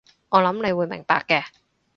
[0.29, 1.45] 我諗你會明白嘅